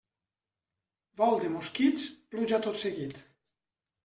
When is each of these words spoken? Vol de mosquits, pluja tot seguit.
Vol 1.21 1.37
de 1.43 1.51
mosquits, 1.57 2.07
pluja 2.33 2.61
tot 2.65 2.81
seguit. 2.87 3.23